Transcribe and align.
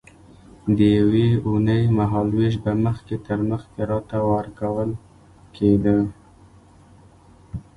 د 0.77 0.79
یوې 0.97 1.27
اوونۍ 1.45 1.83
مهال 1.97 2.27
وېش 2.37 2.55
به 2.63 2.71
مخکې 2.85 3.15
تر 3.27 3.39
مخکې 3.49 3.81
راته 3.91 4.17
ورکول 4.31 4.91
کېده. 5.55 5.97